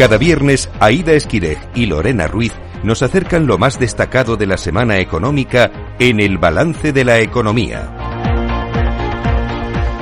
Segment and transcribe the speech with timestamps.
[0.00, 4.96] Cada viernes, Aida Esquireg y Lorena Ruiz nos acercan lo más destacado de la semana
[4.96, 7.94] económica en el balance de la economía.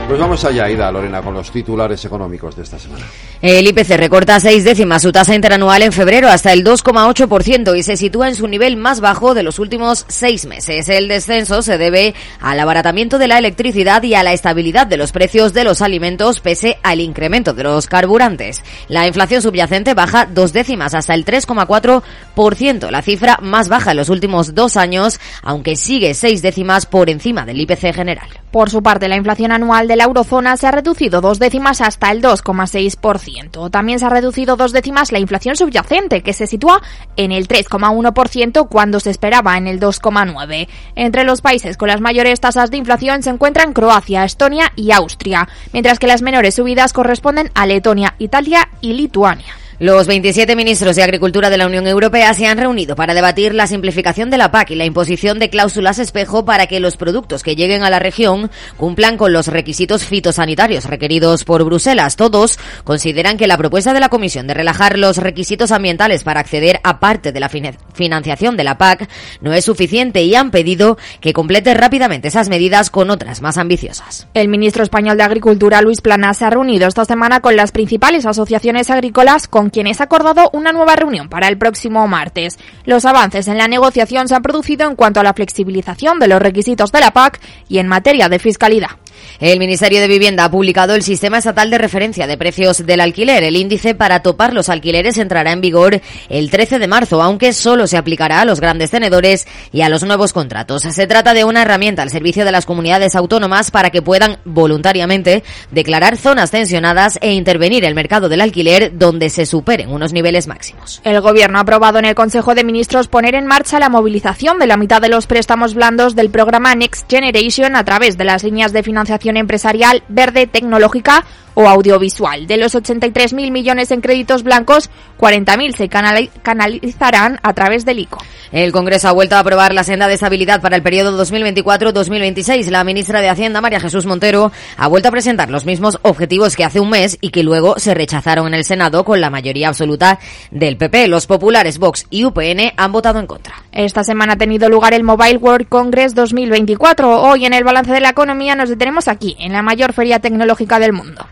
[0.06, 3.06] Pues vamos allá, Ida, Lorena, con los titulares económicos de esta semana.
[3.40, 7.96] El IPC recorta seis décimas su tasa interanual en febrero hasta el 2,8% y se
[7.96, 10.88] sitúa en su nivel más bajo de los últimos seis meses.
[10.88, 15.12] El descenso se debe al abaratamiento de la electricidad y a la estabilidad de los
[15.12, 18.64] precios de los alimentos pese al incremento de los carburantes.
[18.88, 24.08] La inflación subyacente baja dos décimas hasta el 3,4%, la cifra más baja en los
[24.08, 28.28] últimos dos años, aunque sigue seis décimas por encima del IPC general.
[28.50, 32.10] Por su parte, la inflación anual de la eurozona se ha reducido dos décimas hasta
[32.10, 33.27] el 2,6%.
[33.70, 36.82] También se ha reducido dos décimas la inflación subyacente, que se sitúa
[37.16, 40.68] en el 3,1% cuando se esperaba en el 2,9%.
[40.94, 45.48] Entre los países con las mayores tasas de inflación se encuentran Croacia, Estonia y Austria,
[45.72, 49.54] mientras que las menores subidas corresponden a Letonia, Italia y Lituania.
[49.80, 53.68] Los 27 ministros de Agricultura de la Unión Europea se han reunido para debatir la
[53.68, 57.54] simplificación de la PAC y la imposición de cláusulas espejo para que los productos que
[57.54, 62.16] lleguen a la región cumplan con los requisitos fitosanitarios requeridos por Bruselas.
[62.16, 66.80] Todos consideran que la propuesta de la Comisión de relajar los requisitos ambientales para acceder
[66.82, 69.08] a parte de la financiación de la PAC
[69.42, 74.26] no es suficiente y han pedido que complete rápidamente esas medidas con otras más ambiciosas.
[74.34, 78.26] El ministro español de Agricultura, Luis Plana, se ha reunido esta semana con las principales
[78.26, 82.58] asociaciones agrícolas con quienes ha acordado una nueva reunión para el próximo martes.
[82.84, 86.40] Los avances en la negociación se han producido en cuanto a la flexibilización de los
[86.40, 88.90] requisitos de la PAC y en materia de fiscalidad.
[89.40, 93.44] El Ministerio de Vivienda ha publicado el Sistema Estatal de Referencia de Precios del Alquiler.
[93.44, 97.86] El índice para topar los alquileres entrará en vigor el 13 de marzo, aunque solo
[97.86, 100.82] se aplicará a los grandes tenedores y a los nuevos contratos.
[100.82, 105.42] Se trata de una herramienta al servicio de las comunidades autónomas para que puedan voluntariamente
[105.70, 111.00] declarar zonas tensionadas e intervenir el mercado del alquiler donde se superen unos niveles máximos.
[111.04, 114.66] El Gobierno ha aprobado en el Consejo de Ministros poner en marcha la movilización de
[114.66, 118.72] la mitad de los préstamos blandos del programa Next Generation a través de las líneas
[118.72, 121.24] de financiación empresarial verde tecnológica
[121.58, 122.46] o audiovisual.
[122.46, 128.18] De los 83.000 millones en créditos blancos, 40.000 se canalizarán a través del ICO.
[128.52, 132.70] El Congreso ha vuelto a aprobar la senda de estabilidad para el periodo 2024-2026.
[132.70, 136.64] La ministra de Hacienda, María Jesús Montero, ha vuelto a presentar los mismos objetivos que
[136.64, 140.20] hace un mes y que luego se rechazaron en el Senado con la mayoría absoluta
[140.52, 141.08] del PP.
[141.08, 143.64] Los populares Vox y UPN han votado en contra.
[143.72, 147.20] Esta semana ha tenido lugar el Mobile World Congress 2024.
[147.20, 150.78] Hoy en el balance de la economía nos detenemos aquí, en la mayor feria tecnológica
[150.78, 151.26] del mundo.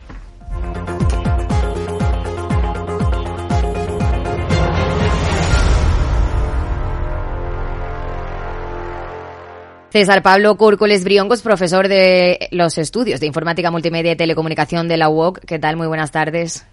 [9.97, 15.09] César Pablo Cúrcoles Briongos, profesor de los estudios de Informática Multimedia y Telecomunicación de la
[15.09, 15.39] UOC.
[15.47, 15.79] ¿Qué tal?
[15.79, 16.67] Muy buenas tardes.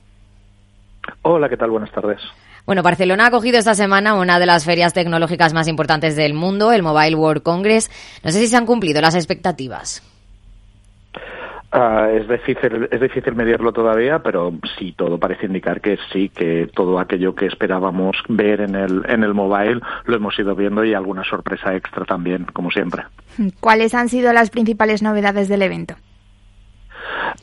[1.22, 1.69] Hola, ¿qué tal?
[1.69, 2.19] Buenas tardes.
[2.66, 6.73] Bueno, Barcelona ha acogido esta semana una de las ferias tecnológicas más importantes del mundo,
[6.73, 7.89] el Mobile World Congress.
[8.25, 10.03] No sé si se han cumplido las expectativas.
[11.75, 16.69] Ah, es difícil es difícil medirlo todavía, pero sí todo parece indicar que sí que
[16.72, 20.94] todo aquello que esperábamos ver en el en el mobile lo hemos ido viendo y
[20.94, 23.06] alguna sorpresa extra también, como siempre.
[23.59, 25.95] ¿Cuáles han sido las principales novedades del evento?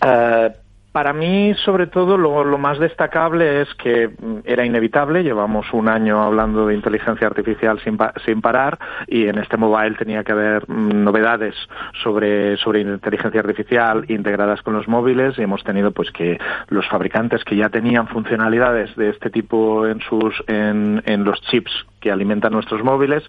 [0.01, 0.53] Uh,
[0.93, 5.23] para mí, sobre todo, lo, más destacable es que mm, era inevitable.
[5.23, 10.25] Llevamos un año hablando de inteligencia artificial sin, sin parar y en este mobile tenía
[10.25, 11.55] que haber mm, novedades
[12.03, 17.45] sobre, sobre inteligencia artificial integradas con los móviles y hemos tenido pues que los fabricantes
[17.45, 22.53] que ya tenían funcionalidades de este tipo en sus en, en los chips que alimentan
[22.53, 23.23] nuestros móviles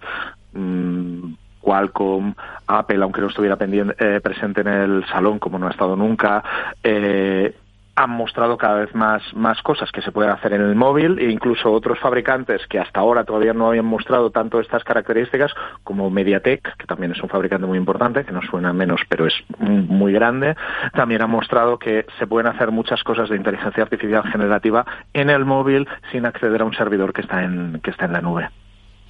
[0.53, 2.33] mmm, Qualcomm,
[2.67, 6.43] Apple, aunque no estuviera pendiente, eh, presente en el salón como no ha estado nunca,
[6.83, 7.55] eh,
[7.95, 11.29] han mostrado cada vez más, más cosas que se pueden hacer en el móvil e
[11.29, 16.77] incluso otros fabricantes que hasta ahora todavía no habían mostrado tanto estas características como MediaTek,
[16.77, 20.55] que también es un fabricante muy importante, que no suena menos pero es muy grande,
[20.93, 25.45] también ha mostrado que se pueden hacer muchas cosas de inteligencia artificial generativa en el
[25.45, 28.49] móvil sin acceder a un servidor que está en, que está en la nube.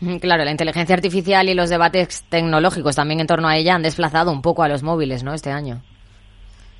[0.21, 4.31] Claro, la inteligencia artificial y los debates tecnológicos también en torno a ella han desplazado
[4.31, 5.33] un poco a los móviles, ¿no?
[5.33, 5.81] Este año.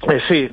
[0.03, 0.50] Eh, sí,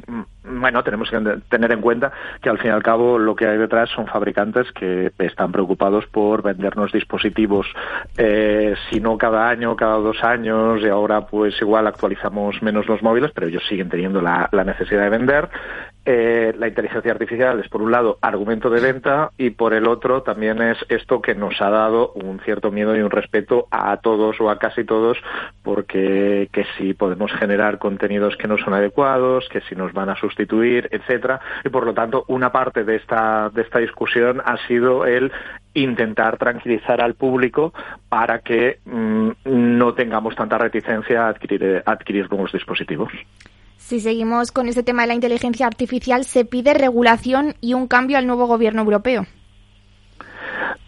[0.50, 1.19] bueno, tenemos que
[1.49, 2.12] tener en cuenta
[2.43, 6.06] que al fin y al cabo lo que hay detrás son fabricantes que están preocupados
[6.06, 7.67] por vendernos dispositivos,
[8.17, 13.03] eh, si no cada año, cada dos años, y ahora pues igual actualizamos menos los
[13.03, 15.49] móviles, pero ellos siguen teniendo la necesidad de vender.
[16.11, 20.23] Eh, la inteligencia artificial es por un lado argumento de venta y por el otro
[20.23, 24.41] también es esto que nos ha dado un cierto miedo y un respeto a todos
[24.41, 25.19] o a casi todos
[25.62, 30.12] porque que si podemos generar contenidos que no son adecuados, que si nos van a
[30.12, 30.38] asustar
[30.90, 35.32] etcétera, y por lo tanto una parte de esta de esta discusión ha sido el
[35.75, 37.73] intentar tranquilizar al público
[38.08, 43.12] para que mm, no tengamos tanta reticencia a adquirir, a adquirir nuevos dispositivos.
[43.76, 48.19] Si seguimos con este tema de la inteligencia artificial, se pide regulación y un cambio
[48.19, 49.26] al nuevo gobierno europeo.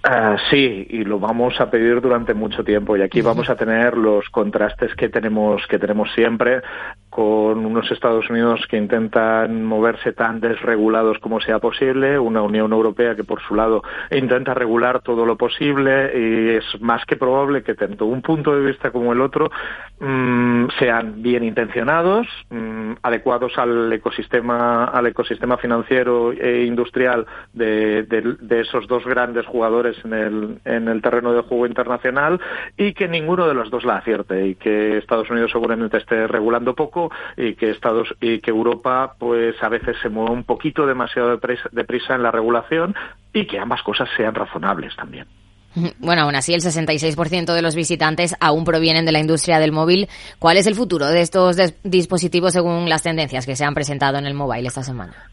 [0.03, 2.97] Uh, sí, y lo vamos a pedir durante mucho tiempo.
[2.97, 6.63] Y aquí vamos a tener los contrastes que tenemos que tenemos siempre
[7.11, 13.15] con unos Estados Unidos que intentan moverse tan desregulados como sea posible, una Unión Europea
[13.15, 17.75] que por su lado intenta regular todo lo posible y es más que probable que
[17.75, 19.51] tanto un punto de vista como el otro
[19.99, 28.37] mmm, sean bien intencionados, mmm, adecuados al ecosistema al ecosistema financiero e industrial de, de,
[28.41, 29.60] de esos dos grandes jugadores
[30.05, 32.41] en el, en el terreno de juego internacional
[32.77, 36.75] y que ninguno de los dos la acierte y que Estados Unidos seguramente esté regulando
[36.75, 41.31] poco y que Estados y que Europa pues a veces se mueve un poquito demasiado
[41.31, 42.95] deprisa, deprisa en la regulación
[43.33, 45.27] y que ambas cosas sean razonables también.
[46.01, 50.09] Bueno, aún así el 66% de los visitantes aún provienen de la industria del móvil.
[50.41, 54.27] ¿Cuál es el futuro de estos dispositivos según las tendencias que se han presentado en
[54.27, 55.31] el mobile esta semana?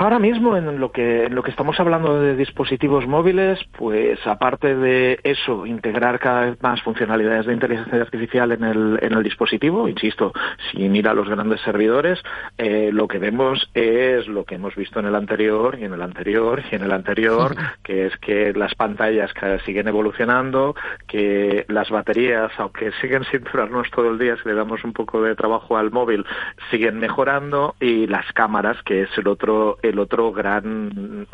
[0.00, 4.76] Ahora mismo en lo que en lo que estamos hablando de dispositivos móviles, pues aparte
[4.76, 9.88] de eso, integrar cada vez más funcionalidades de inteligencia artificial en el en el dispositivo,
[9.88, 10.32] insisto,
[10.70, 12.22] sin ir a los grandes servidores,
[12.58, 16.02] eh, lo que vemos es lo que hemos visto en el anterior y en el
[16.02, 19.32] anterior y en el anterior, que es que las pantallas
[19.66, 20.76] siguen evolucionando,
[21.08, 25.22] que las baterías, aunque siguen sin durarnos todo el día, si le damos un poco
[25.22, 26.24] de trabajo al móvil,
[26.70, 31.26] siguen mejorando y las cámaras, que es el otro el otro gran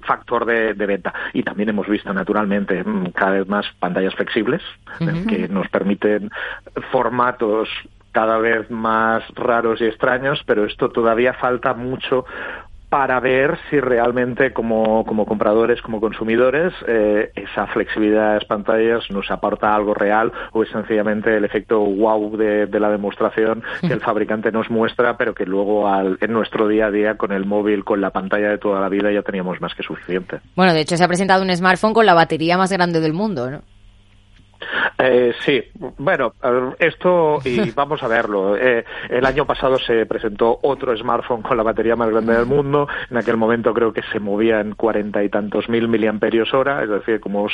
[0.00, 1.12] factor de, de, venta.
[1.32, 2.84] Y también hemos visto, naturalmente,
[3.14, 4.62] cada vez más pantallas flexibles
[5.00, 5.26] uh -huh.
[5.26, 6.30] que nos permiten
[6.90, 7.68] formatos
[8.12, 12.26] cada vez más raros y extraños, pero esto todavía falta mucho
[12.92, 19.10] para ver si realmente como, como compradores, como consumidores, eh, esa flexibilidad de las pantallas
[19.10, 23.94] nos aporta algo real o es sencillamente el efecto wow de, de la demostración que
[23.94, 27.46] el fabricante nos muestra, pero que luego al, en nuestro día a día con el
[27.46, 30.40] móvil, con la pantalla de toda la vida ya teníamos más que suficiente.
[30.54, 33.50] Bueno, de hecho se ha presentado un smartphone con la batería más grande del mundo,
[33.50, 33.62] ¿no?
[34.98, 35.62] Eh, sí,
[35.98, 36.34] bueno,
[36.78, 38.56] esto y vamos a verlo.
[38.56, 42.88] Eh, el año pasado se presentó otro smartphone con la batería más grande del mundo.
[43.10, 46.88] En aquel momento creo que se movía en cuarenta y tantos mil miliamperios hora, es
[46.88, 47.46] decir, como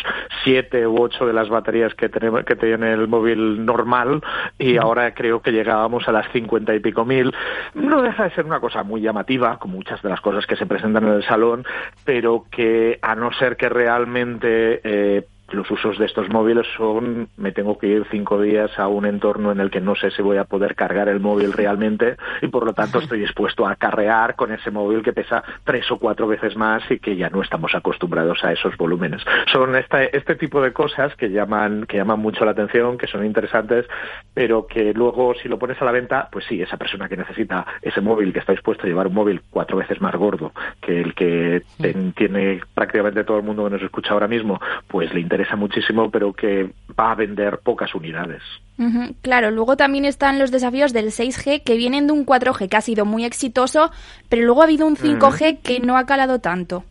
[0.44, 4.22] siete u ocho de las baterías que, tenemos, que tiene el móvil normal
[4.58, 7.34] y ahora creo que llegábamos a las cincuenta y pico mil.
[7.74, 10.66] No deja de ser una cosa muy llamativa, como muchas de las cosas que se
[10.66, 11.64] presentan en el salón,
[12.04, 17.52] pero que a no ser que realmente eh, los usos de estos móviles son me
[17.52, 20.36] tengo que ir cinco días a un entorno en el que no sé si voy
[20.36, 24.52] a poder cargar el móvil realmente y por lo tanto estoy dispuesto a carrear con
[24.52, 28.44] ese móvil que pesa tres o cuatro veces más y que ya no estamos acostumbrados
[28.44, 29.22] a esos volúmenes.
[29.52, 33.24] Son este, este tipo de cosas que llaman, que llaman mucho la atención, que son
[33.24, 33.86] interesantes,
[34.34, 37.66] pero que luego si lo pones a la venta, pues sí, esa persona que necesita
[37.82, 41.14] ese móvil, que está dispuesto a llevar un móvil cuatro veces más gordo que el
[41.14, 45.37] que ten, tiene prácticamente todo el mundo que nos escucha ahora mismo, pues le interesa
[45.38, 48.42] interesa muchísimo, pero que va a vender pocas unidades.
[48.76, 52.68] Uh -huh, claro, luego también están los desafíos del 6G que vienen de un 4G
[52.68, 53.90] que ha sido muy exitoso,
[54.28, 55.62] pero luego ha habido un 5G uh -huh.
[55.62, 56.82] que no ha calado tanto.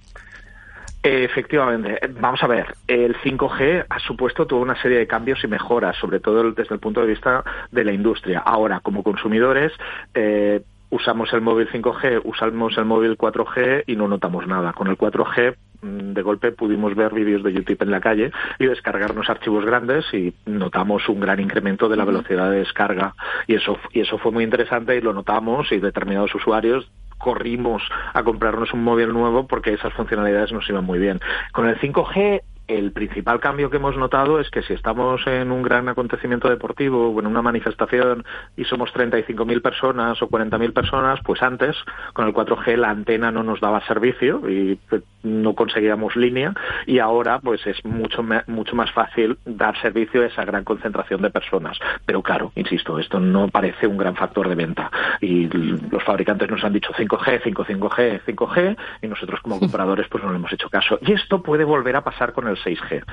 [1.03, 1.99] Efectivamente.
[2.19, 6.19] Vamos a ver, el 5G ha supuesto toda una serie de cambios y mejoras, sobre
[6.19, 8.39] todo desde el punto de vista de la industria.
[8.39, 9.71] Ahora, como consumidores,
[10.13, 14.73] eh, usamos el móvil 5G, usamos el móvil 4G y no notamos nada.
[14.73, 19.29] Con el 4G de golpe pudimos ver vídeos de YouTube en la calle y descargarnos
[19.29, 23.15] archivos grandes y notamos un gran incremento de la velocidad de descarga
[23.47, 27.81] y eso y eso fue muy interesante y lo notamos y determinados usuarios corrimos
[28.13, 31.19] a comprarnos un móvil nuevo porque esas funcionalidades nos iban muy bien.
[31.51, 35.63] Con el 5G el principal cambio que hemos notado es que si estamos en un
[35.63, 38.25] gran acontecimiento deportivo o en una manifestación
[38.57, 41.75] y somos 35.000 personas o 40.000 personas, pues antes
[42.13, 44.77] con el 4G la antena no nos daba servicio y
[45.23, 46.53] no conseguíamos línea
[46.85, 51.29] y ahora pues es mucho mucho más fácil dar servicio a esa gran concentración de
[51.29, 51.77] personas.
[52.05, 56.63] Pero claro, insisto, esto no parece un gran factor de venta y los fabricantes nos
[56.63, 60.69] han dicho 5G, 5, 5G, 5G y nosotros como compradores pues no le hemos hecho
[60.69, 60.99] caso.
[61.01, 63.03] Y esto puede volver a pasar con el 6G,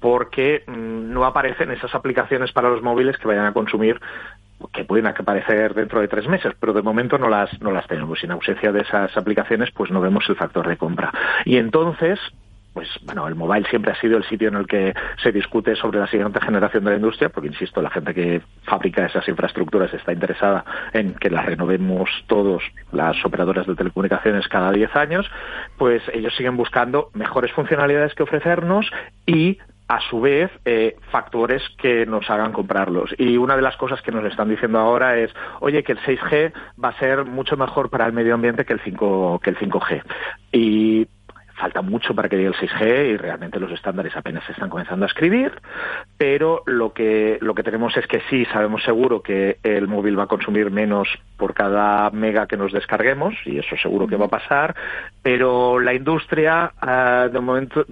[0.00, 4.00] porque mmm, no aparecen esas aplicaciones para los móviles que vayan a consumir
[4.72, 8.22] que pueden aparecer dentro de tres meses, pero de momento no las, no las tenemos.
[8.22, 11.12] Y en ausencia de esas aplicaciones, pues no vemos el factor de compra.
[11.44, 12.18] Y entonces,
[12.74, 16.00] pues bueno, el mobile siempre ha sido el sitio en el que se discute sobre
[16.00, 20.12] la siguiente generación de la industria, porque insisto, la gente que fabrica esas infraestructuras está
[20.12, 25.30] interesada en que las renovemos todos, las operadoras de telecomunicaciones, cada 10 años,
[25.78, 28.90] pues ellos siguen buscando mejores funcionalidades que ofrecernos
[29.24, 33.14] y a su vez eh, factores que nos hagan comprarlos.
[33.18, 36.52] Y una de las cosas que nos están diciendo ahora es, oye, que el 6G
[36.82, 40.02] va a ser mucho mejor para el medio ambiente que el 5 que el 5G.
[40.52, 41.06] Y
[41.54, 45.04] falta mucho para que llegue el 6G y realmente los estándares apenas se están comenzando
[45.04, 45.52] a escribir,
[46.18, 50.24] pero lo que lo que tenemos es que sí sabemos seguro que el móvil va
[50.24, 54.28] a consumir menos por cada mega que nos descarguemos y eso seguro que va a
[54.28, 54.74] pasar,
[55.22, 57.84] pero la industria uh, de momento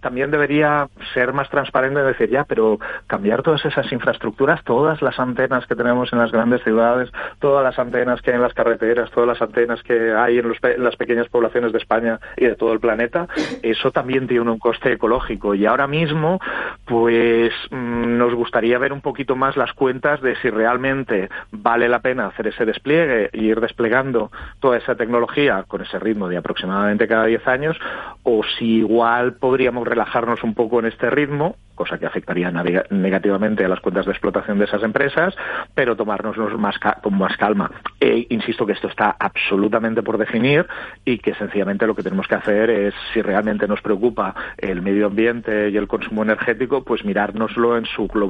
[0.00, 5.18] también debería ser más transparente y decir, ya, pero cambiar todas esas infraestructuras, todas las
[5.18, 9.10] antenas que tenemos en las grandes ciudades, todas las antenas que hay en las carreteras,
[9.10, 12.80] todas las antenas que hay en, las pequeñas poblaciones de España y de todo el
[12.80, 13.28] planeta,
[13.62, 15.54] eso también tiene un coste ecológico.
[15.54, 16.40] Y ahora mismo,
[16.84, 22.26] pues mm, gustaría ver un poquito más las cuentas de si realmente vale la pena
[22.26, 27.26] hacer ese despliegue y ir desplegando toda esa tecnología con ese ritmo de aproximadamente cada
[27.26, 27.76] 10 años,
[28.22, 32.50] o si igual podríamos relajarnos un poco en este ritmo, cosa que afectaría
[32.90, 35.34] negativamente a las cuentas de explotación de esas empresas,
[35.74, 37.70] pero tomárnoslo más con más calma.
[38.00, 40.66] E insisto que esto está absolutamente por definir
[41.04, 45.06] y que sencillamente lo que tenemos que hacer es, si realmente nos preocupa el medio
[45.06, 48.29] ambiente y el consumo energético, pues mirárnoslo en su globalidad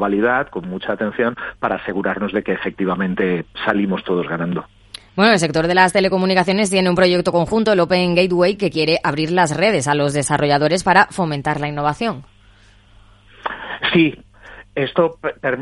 [0.50, 4.64] con mucha atención para asegurarnos de que efectivamente salimos todos ganando.
[5.16, 8.98] Bueno, el sector de las telecomunicaciones tiene un proyecto conjunto, el Open Gateway, que quiere
[9.02, 12.24] abrir las redes a los desarrolladores para fomentar la innovación.
[13.92, 14.16] Sí,
[14.74, 15.18] esto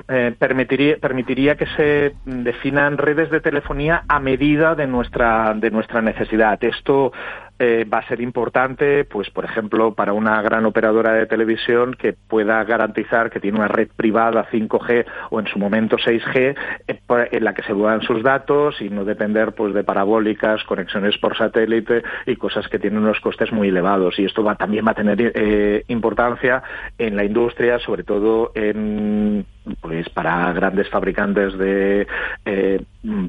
[0.08, 6.02] eh, permitiría, permitiría, que se definan redes de telefonía a medida de nuestra, de nuestra
[6.02, 6.62] necesidad.
[6.62, 7.12] Esto
[7.58, 12.12] eh, va a ser importante, pues por ejemplo, para una gran operadora de televisión que
[12.12, 16.98] pueda garantizar que tiene una red privada 5G o en su momento 6G eh,
[17.32, 21.36] en la que se muevan sus datos y no depender pues de parabólicas, conexiones por
[21.36, 24.18] satélite y cosas que tienen unos costes muy elevados.
[24.18, 26.62] Y esto va, también va a tener eh, importancia
[26.96, 29.44] en la industria, sobre todo en
[29.80, 32.06] pues para grandes fabricantes de
[32.44, 32.82] eh,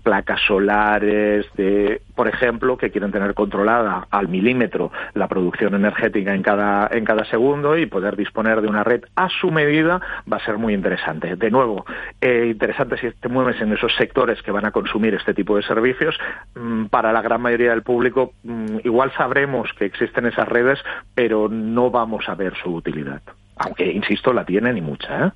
[0.03, 6.43] placas solares, de, por ejemplo, que quieren tener controlada al milímetro la producción energética en
[6.43, 10.45] cada, en cada segundo y poder disponer de una red a su medida va a
[10.45, 11.35] ser muy interesante.
[11.35, 11.85] De nuevo,
[12.21, 15.63] eh, interesante si te mueves en esos sectores que van a consumir este tipo de
[15.63, 16.17] servicios.
[16.55, 20.79] Mm, para la gran mayoría del público, mm, igual sabremos que existen esas redes,
[21.15, 23.21] pero no vamos a ver su utilidad.
[23.57, 25.27] Aunque, insisto, la tienen y mucha.
[25.27, 25.31] ¿eh?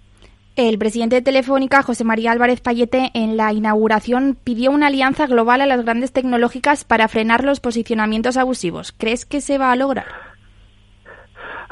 [0.55, 5.61] El presidente de Telefónica, José María Álvarez Payete, en la inauguración pidió una alianza global
[5.61, 8.91] a las grandes tecnológicas para frenar los posicionamientos abusivos.
[8.95, 10.05] ¿Crees que se va a lograr?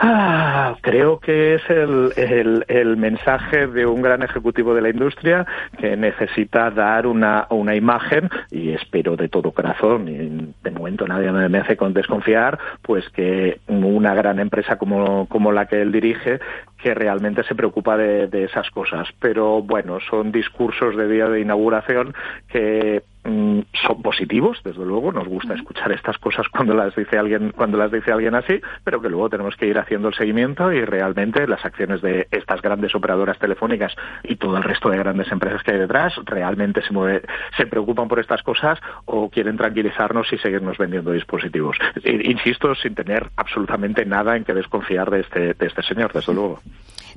[0.04, 5.46] Ah, creo que es el, el, mensaje de un gran ejecutivo de la industria
[5.78, 11.32] que necesita dar una, una imagen y espero de todo corazón y de momento nadie
[11.32, 16.40] me hace con desconfiar pues que una gran empresa como, como la que él dirige
[16.82, 19.10] que realmente se preocupa de, esas cosas.
[19.20, 22.14] Pero bueno son discursos de día de inauguración
[22.48, 27.78] que son positivos, desde luego, nos gusta escuchar estas cosas cuando las dice alguien, cuando
[27.78, 31.48] las dice alguien así, pero que luego tenemos que ir haciendo el seguimiento y realmente
[31.48, 35.72] las acciones de estas grandes operadoras telefónicas y todo el resto de grandes empresas que
[35.72, 37.22] hay detrás realmente se mueve,
[37.58, 41.78] se preocupan por estas cosas o quieren tranquilizarnos y seguirnos vendiendo dispositivos.
[42.04, 46.60] Insisto, sin tener absolutamente nada en que desconfiar de este, de este señor, desde luego.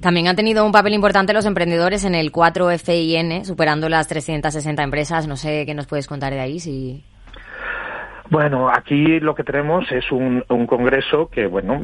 [0.01, 5.27] También han tenido un papel importante los emprendedores en el 4FIN, superando las 360 empresas.
[5.27, 7.05] No sé qué nos puedes contar de ahí, si...
[8.35, 11.81] Bueno, aquí lo que tenemos es un, congreso que, bueno,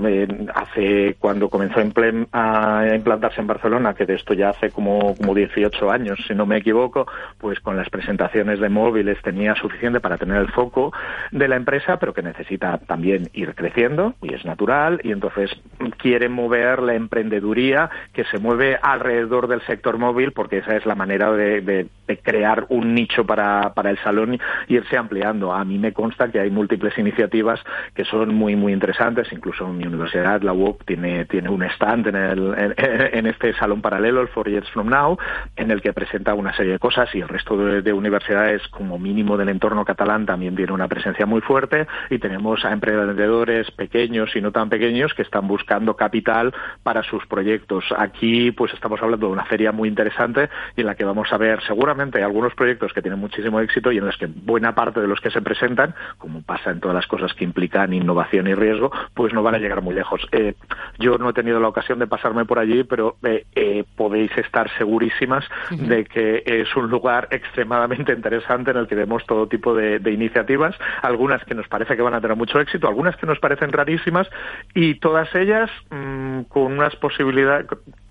[0.52, 5.92] hace cuando comenzó a, implantarse en Barcelona, que de esto ya hace como, como 18
[5.92, 7.07] años, si no me equivoco,
[7.38, 10.92] pues con las presentaciones de móviles tenía suficiente para tener el foco
[11.30, 15.52] de la empresa, pero que necesita también ir creciendo, y es natural, y entonces
[15.99, 20.97] quiere mover la emprendeduría que se mueve alrededor del sector móvil, porque esa es la
[20.97, 24.35] manera de, de crear un nicho para, para el salón
[24.66, 25.52] y irse ampliando.
[25.52, 27.61] A mí me consta que hay múltiples iniciativas
[27.94, 29.32] que son muy, muy interesantes.
[29.32, 32.75] Incluso mi universidad, la UOC, tiene, tiene un stand en, el,
[33.12, 35.18] en, este salón paralelo, el Four Years From Now,
[35.56, 39.37] en el que presenta una serie de cosas y el resto de, universidades, como mínimo
[39.37, 44.40] del entorno catalán, también tiene una presencia muy fuerte y tenemos a emprendedores pequeños y
[44.40, 47.85] no tan pequeños que están buscando capital para sus proyectos.
[47.97, 51.37] Aquí, pues estamos hablando de una feria muy interesante y en la que vamos a
[51.37, 55.09] ver seguramente algunos proyectos que tienen muchísimo éxito y en los que buena parte de
[55.09, 58.93] los que se presentan como pasa en todas las cosas que implican innovación y riesgo,
[59.15, 60.21] pues no van a llegar muy lejos.
[60.31, 60.55] Eh,
[60.99, 64.71] yo no he tenido la ocasión de pasarme por allí, pero eh, eh, podéis estar
[64.77, 70.00] segurísimas de que es un lugar extremadamente interesante en el que vemos todo tipo de,
[70.11, 73.73] iniciativas, algunas que nos parece que van a tener mucho éxito, algunas que nos parecen
[73.73, 74.29] rarísimas
[74.75, 77.67] y todas ellas mm, con unas posibilidades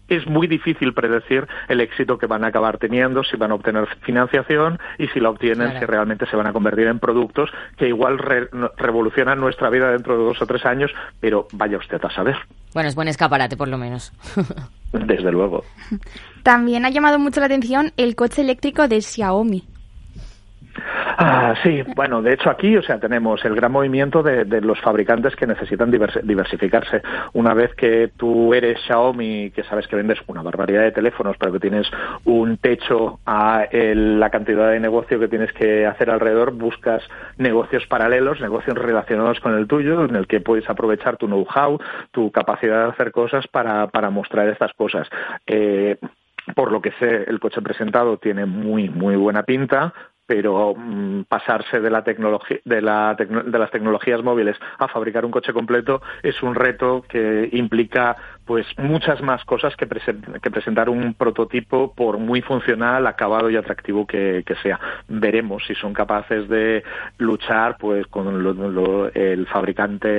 [0.10, 3.88] es muy difícil predecir el éxito que van a acabar teniendo, si van a obtener
[4.02, 8.18] financiación y si la obtienen, si realmente se van a convertir en productos que igual
[8.78, 12.36] revolucionan nuestra vida dentro de dos o tres años, pero vaya usted a saber.
[12.74, 14.14] Bueno, es buen escaparate por lo menos.
[14.92, 15.64] Desde luego.
[16.44, 19.64] También ha llamado mucho la atención el coche eléctrico de Xiaomi.
[21.22, 25.36] Ah, sí, bueno, de hecho aquí, o sea, tenemos el gran movimiento de, los fabricantes
[25.36, 27.02] que necesitan diversificarse.
[27.34, 31.52] Una vez que tú eres Xiaomi, que sabes que vendes una barbaridad de teléfonos, pero
[31.52, 31.92] que tienes
[32.24, 37.04] un techo a la cantidad de negocio que tienes que hacer alrededor, buscas
[37.38, 41.80] negocios paralelos, negocios relacionados con el tuyo, en el que puedes aprovechar tu know-how,
[42.12, 45.10] tu capacidad de hacer cosas para, para mostrar estas cosas.
[45.46, 45.98] Eh,
[46.56, 49.94] por lo que sé, el coche presentado tiene muy, muy buena pinta
[50.30, 55.32] pero mm, pasarse de la tecnología de, la de las tecnologías móviles a fabricar un
[55.32, 58.16] coche completo es un reto que implica
[58.50, 64.08] pues muchas más cosas que, que presentar un prototipo por muy funcional, acabado y atractivo
[64.08, 64.80] que, sea.
[65.08, 66.84] Veremos si son capaces de
[67.20, 68.28] luchar pues con
[69.14, 70.10] el fabricante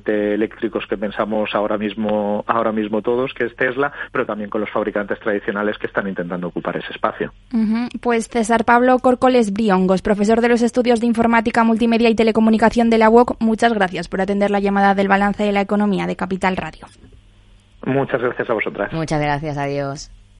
[0.00, 4.62] de eléctricos que pensamos ahora mismo ahora mismo todos, que es Tesla, pero también con
[4.62, 7.32] los fabricantes tradicionales que están intentando ocupar ese espacio.
[8.00, 12.98] Pues César Pablo Corcoles Briongos, profesor de los estudios de informática, multimedia y telecomunicación de
[12.98, 16.56] la UOC, muchas gracias por atender la llamada del balance de la economía de Capital
[16.56, 16.88] Radio.
[17.86, 18.92] Muchas gracias a vosotras.
[18.92, 20.10] Muchas gracias, adiós.